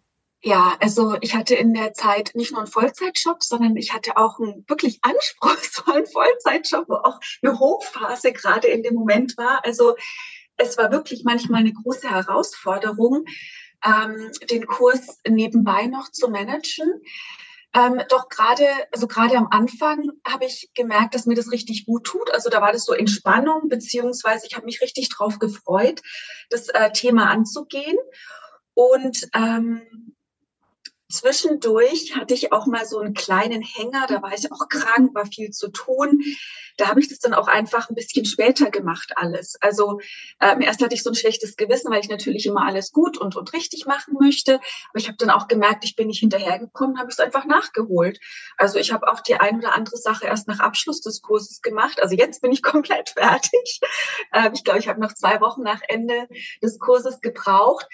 Ja, 0.45 0.77
also 0.81 1.17
ich 1.21 1.37
hatte 1.37 1.55
in 1.55 1.73
der 1.73 1.95
Zeit 1.95 2.33
nicht 2.35 2.51
nur 2.51 2.63
einen 2.63 2.71
Vollzeitjob, 2.71 3.45
sondern 3.45 3.77
ich 3.77 3.93
hatte 3.93 4.17
auch 4.17 4.41
einen 4.41 4.65
wirklich 4.69 4.99
anspruchsvollen 5.03 6.07
Vollzeitjob, 6.07 6.89
wo 6.89 6.95
auch 6.95 7.21
eine 7.43 7.59
Hochphase 7.59 8.33
gerade 8.33 8.67
in 8.67 8.83
dem 8.83 8.95
Moment 8.95 9.37
war. 9.37 9.65
Also 9.65 9.95
es 10.57 10.77
war 10.79 10.91
wirklich 10.91 11.23
manchmal 11.25 11.61
eine 11.61 11.73
große 11.73 12.11
Herausforderung, 12.11 13.25
ähm, 13.85 14.33
den 14.51 14.67
Kurs 14.67 15.21
nebenbei 15.27 15.87
noch 15.87 16.11
zu 16.11 16.29
managen. 16.29 17.03
Ähm, 17.75 18.03
doch 18.09 18.29
gerade, 18.29 18.67
also 18.91 19.07
gerade 19.07 19.37
am 19.37 19.49
Anfang 19.51 20.11
habe 20.27 20.45
ich 20.45 20.71
gemerkt, 20.75 21.15
dass 21.15 21.25
mir 21.25 21.37
das 21.37 21.53
richtig 21.53 21.87
gut 21.87 22.05
tut. 22.05 22.31
Also 22.33 22.51
da 22.51 22.61
war 22.61 22.73
das 22.73 22.85
so 22.85 22.93
Entspannung, 22.93 23.69
beziehungsweise 23.69 24.47
ich 24.47 24.57
habe 24.57 24.67
mich 24.67 24.83
richtig 24.83 25.09
drauf 25.09 25.39
gefreut, 25.39 26.03
das 26.51 26.69
äh, 26.69 26.91
Thema 26.93 27.31
anzugehen. 27.31 27.97
Und 28.75 29.29
ähm, 29.35 29.83
Zwischendurch 31.13 32.17
hatte 32.17 32.33
ich 32.33 32.53
auch 32.53 32.67
mal 32.67 32.87
so 32.87 32.99
einen 32.99 33.13
kleinen 33.13 33.63
Hänger, 33.63 34.07
da 34.09 34.23
war 34.23 34.33
ich 34.33 34.51
auch 34.51 34.69
krank, 34.69 35.15
war 35.15 35.27
viel 35.27 35.51
zu 35.51 35.69
tun. 35.69 36.23
Da 36.79 36.89
habe 36.89 37.01
ich 37.01 37.09
das 37.09 37.19
dann 37.19 37.35
auch 37.35 37.49
einfach 37.49 37.91
ein 37.91 37.95
bisschen 37.95 38.25
später 38.25 38.71
gemacht, 38.71 39.13
alles. 39.17 39.57
Also 39.61 40.01
ähm, 40.41 40.63
erst 40.63 40.83
hatte 40.83 40.95
ich 40.95 41.03
so 41.03 41.11
ein 41.11 41.15
schlechtes 41.15 41.57
Gewissen, 41.57 41.91
weil 41.91 42.01
ich 42.01 42.09
natürlich 42.09 42.47
immer 42.47 42.65
alles 42.67 42.93
gut 42.93 43.19
und, 43.19 43.37
und 43.37 43.53
richtig 43.53 43.85
machen 43.85 44.15
möchte. 44.19 44.55
Aber 44.55 44.99
ich 44.99 45.09
habe 45.09 45.19
dann 45.19 45.29
auch 45.29 45.49
gemerkt, 45.49 45.85
ich 45.85 45.97
bin 45.97 46.07
nicht 46.07 46.21
hinterhergekommen, 46.21 46.99
habe 46.99 47.11
es 47.11 47.21
einfach 47.21 47.45
nachgeholt. 47.45 48.19
Also 48.57 48.79
ich 48.79 48.91
habe 48.91 49.13
auch 49.13 49.21
die 49.21 49.35
ein 49.35 49.59
oder 49.59 49.75
andere 49.75 49.99
Sache 49.99 50.27
erst 50.27 50.49
nach 50.49 50.61
Abschluss 50.61 51.03
des 51.03 51.21
Kurses 51.21 51.61
gemacht. 51.61 52.03
Also 52.03 52.15
jetzt 52.15 52.41
bin 52.41 52.53
ich 52.53 52.63
komplett 52.63 53.11
fertig. 53.11 53.81
Ähm, 54.33 54.53
ich 54.55 54.65
glaube, 54.65 54.79
ich 54.79 54.89
habe 54.89 55.01
noch 55.01 55.13
zwei 55.13 55.43
Wochen 55.43 55.63
nach 55.63 55.83
Ende 55.89 56.27
des 56.63 56.79
Kurses 56.79 57.21
gebraucht. 57.21 57.87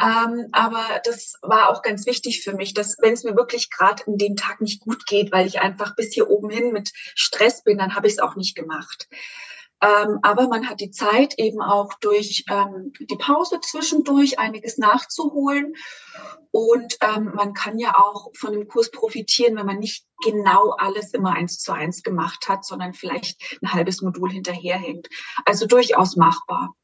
Ähm, 0.00 0.48
aber 0.52 0.84
das 1.04 1.34
war 1.42 1.70
auch 1.70 1.82
ganz 1.82 2.06
wichtig 2.06 2.42
für 2.42 2.52
mich, 2.52 2.74
dass 2.74 2.96
wenn 3.00 3.12
es 3.12 3.22
mir 3.22 3.36
wirklich 3.36 3.70
gerade 3.70 4.02
in 4.06 4.18
dem 4.18 4.36
Tag 4.36 4.60
nicht 4.60 4.80
gut 4.80 5.06
geht, 5.06 5.30
weil 5.30 5.46
ich 5.46 5.60
einfach 5.60 5.94
bis 5.94 6.12
hier 6.12 6.30
oben 6.30 6.50
hin 6.50 6.72
mit 6.72 6.92
Stress 7.14 7.62
bin, 7.62 7.78
dann 7.78 7.94
habe 7.94 8.08
ich 8.08 8.14
es 8.14 8.18
auch 8.18 8.34
nicht 8.34 8.56
gemacht. 8.56 9.08
Ähm, 9.84 10.18
aber 10.22 10.48
man 10.48 10.68
hat 10.68 10.80
die 10.80 10.90
Zeit 10.90 11.34
eben 11.38 11.60
auch 11.60 11.92
durch 12.00 12.44
ähm, 12.50 12.92
die 12.98 13.16
Pause 13.16 13.60
zwischendurch 13.60 14.38
einiges 14.38 14.78
nachzuholen. 14.78 15.74
Und 16.50 16.96
ähm, 17.00 17.32
man 17.34 17.52
kann 17.52 17.78
ja 17.78 17.94
auch 17.96 18.30
von 18.34 18.52
dem 18.52 18.66
Kurs 18.66 18.90
profitieren, 18.90 19.56
wenn 19.56 19.66
man 19.66 19.80
nicht 19.80 20.06
genau 20.24 20.70
alles 20.70 21.12
immer 21.12 21.32
eins 21.32 21.58
zu 21.58 21.72
eins 21.72 22.02
gemacht 22.02 22.48
hat, 22.48 22.64
sondern 22.64 22.94
vielleicht 22.94 23.58
ein 23.60 23.72
halbes 23.72 24.00
Modul 24.00 24.30
hinterherhängt. 24.30 25.08
Also 25.44 25.66
durchaus 25.66 26.16
machbar. 26.16 26.74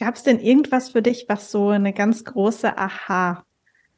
Gab 0.00 0.14
es 0.14 0.22
denn 0.22 0.40
irgendwas 0.40 0.88
für 0.88 1.02
dich, 1.02 1.26
was 1.28 1.50
so 1.50 1.68
eine 1.68 1.92
ganz 1.92 2.24
große 2.24 2.78
Aha, 2.78 3.44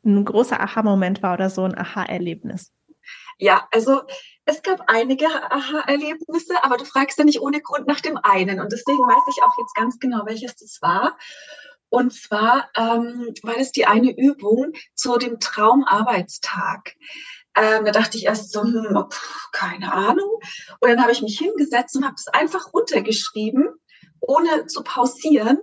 ein 0.04 0.24
großer 0.24 0.60
Aha-Moment 0.60 1.22
war 1.22 1.34
oder 1.34 1.48
so 1.48 1.62
ein 1.62 1.78
Aha-Erlebnis? 1.78 2.72
Ja, 3.38 3.68
also 3.70 4.02
es 4.44 4.62
gab 4.62 4.82
einige 4.88 5.26
Aha-Erlebnisse, 5.26 6.64
aber 6.64 6.76
du 6.76 6.84
fragst 6.84 7.20
ja 7.20 7.24
nicht 7.24 7.40
ohne 7.40 7.60
Grund 7.60 7.86
nach 7.86 8.00
dem 8.00 8.16
einen. 8.16 8.60
Und 8.60 8.72
deswegen 8.72 8.98
weiß 8.98 9.34
ich 9.36 9.44
auch 9.44 9.56
jetzt 9.58 9.76
ganz 9.76 10.00
genau, 10.00 10.26
welches 10.26 10.56
das 10.56 10.82
war. 10.82 11.16
Und 11.88 12.12
zwar 12.12 12.68
ähm, 12.76 13.32
war 13.44 13.54
das 13.56 13.70
die 13.70 13.86
eine 13.86 14.10
Übung 14.10 14.72
zu 14.94 15.18
dem 15.18 15.38
Traumarbeitstag. 15.38 16.96
Ähm, 17.54 17.84
da 17.84 17.92
dachte 17.92 18.18
ich 18.18 18.24
erst 18.24 18.50
so, 18.50 18.62
hm, 18.62 18.96
oh, 18.96 19.08
keine 19.52 19.92
Ahnung. 19.92 20.40
Und 20.80 20.88
dann 20.88 21.00
habe 21.00 21.12
ich 21.12 21.22
mich 21.22 21.38
hingesetzt 21.38 21.94
und 21.94 22.04
habe 22.04 22.16
es 22.16 22.26
einfach 22.26 22.72
runtergeschrieben, 22.74 23.68
ohne 24.20 24.66
zu 24.66 24.82
pausieren. 24.82 25.58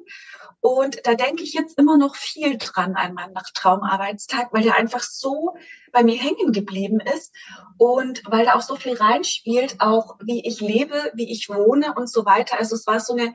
Und 0.62 1.00
da 1.06 1.16
denke 1.16 1.44
ich 1.44 1.54
jetzt 1.54 1.78
immer 1.78 1.98
noch 1.98 2.16
viel 2.16 2.58
dran 2.58 2.96
an 2.96 3.14
meinen 3.14 3.34
Traumarbeitstag, 3.54 4.52
weil 4.52 4.64
der 4.64 4.76
einfach 4.76 5.02
so 5.02 5.56
bei 5.94 6.04
mir 6.04 6.18
hängen 6.18 6.52
geblieben 6.52 7.00
ist 7.00 7.34
und 7.78 8.22
weil 8.26 8.46
da 8.46 8.56
auch 8.56 8.62
so 8.62 8.76
viel 8.76 8.96
reinspielt, 8.96 9.78
auch 9.80 10.18
wie 10.22 10.46
ich 10.46 10.60
lebe, 10.60 11.12
wie 11.14 11.32
ich 11.32 11.48
wohne 11.48 11.94
und 11.96 12.12
so 12.12 12.26
weiter. 12.26 12.60
Also 12.60 12.76
es 12.76 12.86
war 12.88 13.00
so 13.00 13.14
eine 13.14 13.34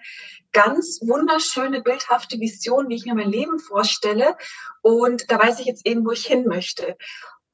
ganz 0.53 1.01
wunderschöne, 1.03 1.81
bildhafte 1.81 2.39
Vision, 2.39 2.91
wie 2.91 2.97
ich 2.97 3.07
mir 3.07 3.15
mein 3.15 3.31
Leben 3.31 3.59
vorstelle. 3.59 4.37
Und 4.83 5.31
da 5.31 5.39
weiß 5.39 5.61
ich 5.61 5.67
jetzt 5.67 5.87
eben, 5.87 6.05
wo 6.05 6.11
ich 6.11 6.27
hin 6.27 6.47
möchte. 6.47 6.97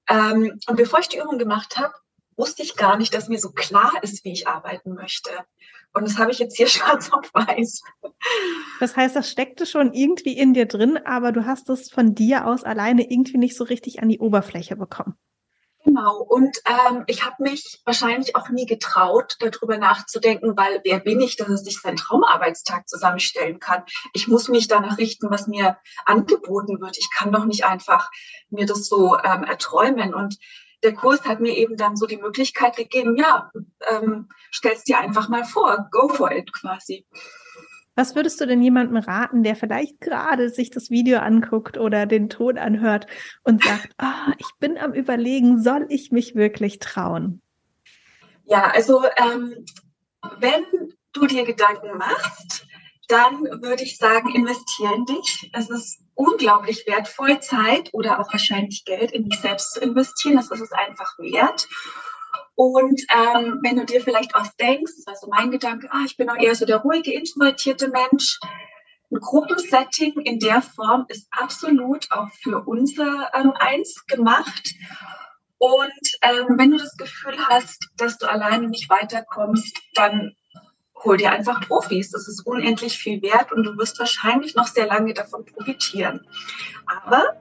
Ähm, 0.08 0.58
und 0.66 0.76
bevor 0.76 0.98
ich 0.98 1.08
die 1.08 1.18
Übung 1.18 1.38
gemacht 1.38 1.76
habe, 1.76 1.94
wusste 2.36 2.62
ich 2.62 2.74
gar 2.74 2.96
nicht, 2.96 3.14
dass 3.14 3.28
mir 3.28 3.38
so 3.38 3.52
klar 3.52 3.92
ist, 4.02 4.24
wie 4.24 4.32
ich 4.32 4.48
arbeiten 4.48 4.94
möchte. 4.94 5.30
Und 5.92 6.08
das 6.08 6.18
habe 6.18 6.30
ich 6.30 6.38
jetzt 6.38 6.56
hier 6.56 6.66
schwarz 6.68 7.10
auf 7.12 7.30
weiß. 7.32 7.82
Das 8.78 8.96
heißt, 8.96 9.16
das 9.16 9.30
steckte 9.30 9.66
schon 9.66 9.92
irgendwie 9.92 10.36
in 10.38 10.54
dir 10.54 10.66
drin, 10.66 10.98
aber 11.04 11.32
du 11.32 11.46
hast 11.46 11.68
es 11.70 11.90
von 11.90 12.14
dir 12.14 12.46
aus 12.46 12.64
alleine 12.64 13.10
irgendwie 13.10 13.38
nicht 13.38 13.56
so 13.56 13.64
richtig 13.64 14.02
an 14.02 14.08
die 14.08 14.18
Oberfläche 14.18 14.76
bekommen. 14.76 15.16
Genau, 15.82 16.20
und 16.20 16.58
ähm, 16.66 17.04
ich 17.06 17.24
habe 17.24 17.36
mich 17.42 17.80
wahrscheinlich 17.86 18.36
auch 18.36 18.50
nie 18.50 18.66
getraut, 18.66 19.36
darüber 19.40 19.78
nachzudenken, 19.78 20.54
weil 20.54 20.82
wer 20.84 21.00
bin 21.00 21.20
ich, 21.20 21.36
dass 21.36 21.48
es 21.48 21.62
sich 21.62 21.80
seinen 21.80 21.96
Traumarbeitstag 21.96 22.86
zusammenstellen 22.86 23.60
kann? 23.60 23.84
Ich 24.12 24.28
muss 24.28 24.48
mich 24.48 24.68
danach 24.68 24.98
richten, 24.98 25.30
was 25.30 25.46
mir 25.46 25.78
angeboten 26.04 26.82
wird. 26.82 26.98
Ich 26.98 27.08
kann 27.10 27.32
doch 27.32 27.46
nicht 27.46 27.64
einfach 27.64 28.10
mir 28.50 28.66
das 28.66 28.88
so 28.88 29.16
ähm, 29.16 29.42
erträumen. 29.44 30.12
Und 30.12 30.36
der 30.82 30.94
Kurs 30.94 31.24
hat 31.24 31.40
mir 31.40 31.56
eben 31.56 31.76
dann 31.76 31.96
so 31.96 32.06
die 32.06 32.16
Möglichkeit 32.16 32.76
gegeben, 32.76 33.16
ja, 33.16 33.50
ähm, 33.88 34.28
stell's 34.50 34.84
dir 34.84 34.98
einfach 34.98 35.28
mal 35.28 35.44
vor, 35.44 35.88
go 35.90 36.08
for 36.08 36.32
it 36.32 36.52
quasi. 36.52 37.06
Was 37.96 38.14
würdest 38.14 38.40
du 38.40 38.46
denn 38.46 38.62
jemandem 38.62 38.96
raten, 38.96 39.42
der 39.42 39.56
vielleicht 39.56 40.00
gerade 40.00 40.48
sich 40.48 40.70
das 40.70 40.90
Video 40.90 41.18
anguckt 41.18 41.76
oder 41.76 42.06
den 42.06 42.30
Ton 42.30 42.56
anhört 42.56 43.06
und 43.42 43.62
sagt, 43.62 43.90
oh, 44.00 44.32
ich 44.38 44.48
bin 44.58 44.78
am 44.78 44.94
Überlegen, 44.94 45.60
soll 45.60 45.86
ich 45.90 46.10
mich 46.10 46.34
wirklich 46.34 46.78
trauen? 46.78 47.42
Ja, 48.44 48.70
also 48.70 49.04
ähm, 49.16 49.66
wenn 50.38 50.64
du 51.12 51.26
dir 51.26 51.44
Gedanken 51.44 51.98
machst, 51.98 52.66
dann 53.10 53.42
würde 53.62 53.82
ich 53.82 53.96
sagen, 53.96 54.34
investiere 54.34 54.94
in 54.94 55.04
dich. 55.04 55.50
Es 55.52 55.68
ist 55.70 56.00
unglaublich 56.14 56.86
wertvoll, 56.86 57.40
Zeit 57.40 57.90
oder 57.92 58.20
auch 58.20 58.32
wahrscheinlich 58.32 58.84
Geld 58.84 59.12
in 59.12 59.28
dich 59.28 59.40
selbst 59.40 59.72
zu 59.72 59.80
investieren. 59.80 60.36
Das 60.36 60.50
ist 60.50 60.60
es 60.60 60.72
einfach 60.72 61.18
wert. 61.18 61.68
Und 62.54 63.00
ähm, 63.14 63.58
wenn 63.62 63.76
du 63.76 63.86
dir 63.86 64.02
vielleicht 64.02 64.34
auch 64.34 64.46
denkst, 64.60 64.92
das 64.96 65.06
war 65.06 65.16
so 65.16 65.28
mein 65.28 65.50
Gedanke, 65.50 65.88
ah, 65.90 66.02
ich 66.04 66.16
bin 66.16 66.28
auch 66.28 66.36
eher 66.36 66.54
so 66.54 66.66
der 66.66 66.78
ruhige, 66.78 67.12
introvertierte 67.12 67.88
Mensch, 67.88 68.38
ein 69.10 69.18
Gruppensetting 69.18 70.20
in 70.20 70.38
der 70.38 70.62
Form 70.62 71.04
ist 71.08 71.26
absolut 71.30 72.06
auch 72.12 72.28
für 72.42 72.62
unser 72.66 73.30
ähm, 73.34 73.52
Eins 73.58 74.06
gemacht. 74.06 74.74
Und 75.58 75.90
ähm, 76.22 76.56
wenn 76.56 76.70
du 76.70 76.78
das 76.78 76.96
Gefühl 76.96 77.36
hast, 77.48 77.88
dass 77.96 78.18
du 78.18 78.26
alleine 78.30 78.68
nicht 78.68 78.88
weiterkommst, 78.88 79.78
dann 79.94 80.36
hol 81.04 81.16
dir 81.16 81.32
einfach 81.32 81.60
Profis. 81.66 82.10
Das 82.10 82.28
ist 82.28 82.46
unendlich 82.46 82.98
viel 82.98 83.22
wert 83.22 83.52
und 83.52 83.64
du 83.64 83.76
wirst 83.76 83.98
wahrscheinlich 83.98 84.54
noch 84.54 84.66
sehr 84.66 84.86
lange 84.86 85.14
davon 85.14 85.44
profitieren. 85.44 86.26
Aber 86.86 87.36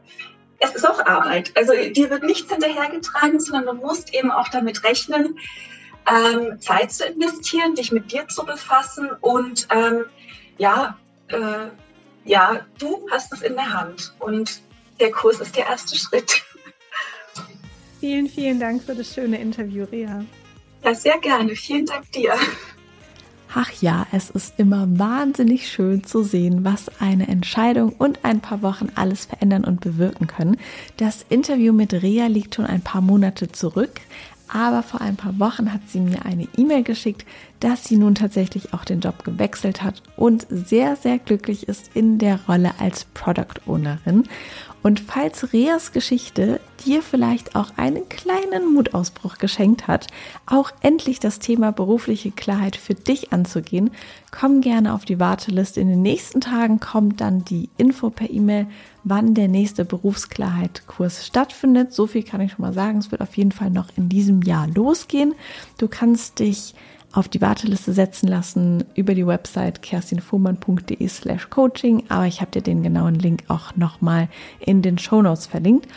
es 0.60 0.76
ist 0.76 0.88
auch 0.88 1.06
Arbeit. 1.06 1.52
Also 1.56 1.74
dir 1.74 2.10
wird 2.10 2.24
nichts 2.24 2.52
hinterhergetragen, 2.52 3.40
sondern 3.40 3.66
du 3.66 3.74
musst 3.86 4.14
eben 4.14 4.32
auch 4.32 4.48
damit 4.50 4.84
rechnen, 4.84 5.40
ähm, 6.10 6.60
Zeit 6.60 6.92
zu 6.92 7.06
investieren, 7.06 7.76
dich 7.76 7.92
mit 7.92 8.12
dir 8.12 8.28
zu 8.28 8.46
befassen 8.46 9.12
und 9.22 9.68
ähm, 9.70 10.06
ja, 10.58 10.98
äh, 11.28 11.68
ja, 12.26 12.66
du 12.80 13.08
hast 13.12 13.32
es 13.32 13.42
in 13.42 13.56
der 13.56 13.74
Hand 13.74 14.14
und 14.20 14.62
der 15.00 15.12
Kurs 15.12 15.40
ist 15.40 15.56
der 15.56 15.68
erste 15.68 15.96
Schritt. 15.96 16.44
Vielen, 18.00 18.28
vielen 18.28 18.60
Dank 18.60 18.84
für 18.84 18.96
das 18.96 19.14
schöne 19.14 19.40
Interview, 19.40 19.86
Rea. 19.92 20.26
Ja, 20.84 20.96
sehr 20.96 21.18
gerne. 21.20 21.56
Vielen 21.56 21.86
Dank 21.86 22.12
dir. 22.12 22.36
Ach 23.54 23.72
ja, 23.82 24.06
es 24.12 24.30
ist 24.30 24.60
immer 24.60 24.88
wahnsinnig 25.00 25.70
schön 25.70 26.04
zu 26.04 26.22
sehen, 26.22 26.64
was 26.64 26.92
eine 27.00 27.28
Entscheidung 27.28 27.94
und 27.98 28.24
ein 28.24 28.42
paar 28.42 28.62
Wochen 28.62 28.90
alles 28.94 29.26
verändern 29.26 29.64
und 29.64 29.82
bewirken 29.82 30.28
können. 30.28 30.58
Das 30.98 31.26
Interview 31.30 31.74
mit 31.74 31.94
Rea 31.94 32.28
liegt 32.28 32.56
schon 32.56 32.68
ein 32.68 32.82
paar 32.82 33.02
Monate 33.02 33.52
zurück, 33.52 34.02
aber 34.48 34.84
vor 34.84 35.02
ein 35.02 35.16
paar 35.16 35.40
Wochen 35.40 35.74
hat 35.74 35.82
sie 35.88 36.00
mir 36.00 36.26
eine 36.26 36.48
E-Mail 36.58 36.84
geschickt, 36.84 37.26
dass 37.60 37.86
sie 37.86 37.98
nun 37.98 38.14
tatsächlich 38.14 38.74
auch 38.74 38.86
den 38.86 39.00
Job 39.00 39.24
gewechselt 39.24 39.82
hat 39.82 40.04
und 40.16 40.46
sehr, 40.50 40.96
sehr 40.96 41.18
glücklich 41.18 41.68
ist 41.68 41.90
in 41.96 42.20
der 42.20 42.40
Rolle 42.48 42.74
als 42.80 43.06
Product 43.06 43.62
Ownerin. 43.66 44.26
Und 44.82 45.02
falls 45.02 45.52
Reas 45.52 45.92
Geschichte 45.92 46.62
dir 46.86 47.02
vielleicht 47.02 47.56
auch 47.56 47.72
einen 47.76 48.08
kleinen 48.08 48.74
Mutausbruch 48.74 49.38
geschenkt 49.38 49.88
hat, 49.88 50.08
auch 50.46 50.72
endlich 50.82 51.20
das 51.20 51.40
Thema 51.40 51.72
berufliche 51.72 52.32
Klarheit 52.32 52.78
für 52.78 52.94
dich 52.94 53.34
anzugehen, 53.34 53.92
komm 54.32 54.62
gerne 54.62 54.94
auf 54.94 55.04
die 55.04 55.20
Warteliste. 55.20 55.82
In 55.82 55.90
den 55.90 56.02
nächsten 56.02 56.40
Tagen 56.40 56.80
kommt 56.80 57.20
dann 57.20 57.44
die 57.44 57.70
Info 57.78 58.10
per 58.10 58.30
E-Mail, 58.30 58.68
wann 59.04 59.34
der 59.34 59.50
nächste 59.50 59.84
Berufsklarheit-Kurs 59.84 61.26
stattfindet. 61.26 61.94
So 61.94 62.08
viel 62.08 62.24
kann 62.24 62.42
ich 62.42 62.54
schon 62.54 62.62
mal 62.62 62.74
sagen. 62.74 63.00
Es 63.00 63.12
wird 63.12 63.22
auf 63.22 63.36
jeden 63.36 63.52
Fall 63.52 63.72
noch 63.72 63.90
in 63.98 64.08
diesem 64.08 64.42
Jahr 64.44 64.68
losgehen. 64.68 65.36
Du 65.78 65.90
kannst 65.90 66.40
dich 66.40 66.74
auf 67.12 67.28
die 67.28 67.42
Warteliste 67.42 67.94
setzen 67.94 68.28
lassen 68.28 68.84
über 68.96 69.16
die 69.16 69.26
Website 69.26 69.82
kerstinfuhrmann.de 69.82 71.08
slash 71.08 71.50
coaching, 71.50 72.04
aber 72.10 72.28
ich 72.28 72.42
habe 72.42 72.52
dir 72.52 72.62
den 72.62 72.84
genauen 72.84 73.16
Link 73.16 73.44
auch 73.48 73.76
nochmal 73.76 74.30
in 74.60 74.82
den 74.82 74.98
Show 74.98 75.22
Notes 75.22 75.48
verlinkt. 75.48 75.88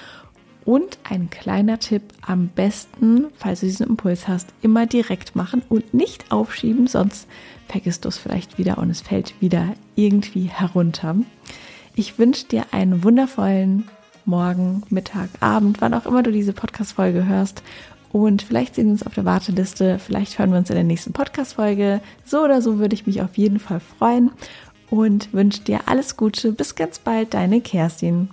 Und 0.65 0.99
ein 1.03 1.29
kleiner 1.29 1.81
Tipp, 1.81 2.03
am 2.25 2.47
besten, 2.47 3.27
falls 3.35 3.61
du 3.61 3.67
diesen 3.67 3.89
Impuls 3.89 4.29
hast, 4.29 4.49
immer 4.63 4.87
direkt 4.87 5.35
machen 5.35 5.63
und 5.69 5.93
nicht 5.93 6.31
aufschieben, 6.31 6.87
sonst 6.87 7.27
vergisst 7.67 8.05
du 8.05 8.09
es 8.09 8.19
vielleicht 8.19 8.59
wieder 8.59 8.79
und 8.79 8.89
es 8.89 9.01
fällt 9.01 9.35
wieder 9.41 9.75
irgendwie 9.97 10.45
herunter. 10.45 11.17
Ich 11.97 12.19
wünsche 12.19 12.47
dir 12.47 12.67
einen 12.71 13.03
wundervollen 13.03 13.89
Morgen, 14.25 14.85
Mittag, 14.89 15.31
Abend, 15.41 15.81
wann 15.81 15.95
auch 15.95 16.07
immer 16.07 16.23
du 16.23 16.31
diese 16.31 16.53
Podcast-Folge 16.53 17.27
hörst 17.27 17.65
und 18.13 18.43
vielleicht 18.43 18.75
sehen 18.75 18.87
wir 18.87 18.93
uns 18.93 19.07
auf 19.07 19.15
der 19.15 19.25
Warteliste, 19.25 19.99
vielleicht 19.99 20.39
hören 20.39 20.51
wir 20.51 20.59
uns 20.59 20.69
in 20.69 20.77
der 20.77 20.85
nächsten 20.85 21.13
Podcast-Folge. 21.13 22.01
So 22.25 22.45
oder 22.45 22.61
so 22.61 22.79
würde 22.79 22.95
ich 22.95 23.07
mich 23.07 23.23
auf 23.23 23.39
jeden 23.39 23.59
Fall 23.59 23.81
freuen 23.81 24.31
und 24.91 25.33
wünsche 25.33 25.63
dir 25.63 25.81
alles 25.87 26.17
Gute. 26.19 26.53
Bis 26.53 26.75
ganz 26.75 26.99
bald, 26.99 27.33
deine 27.33 27.63
Kerstin. 27.63 28.29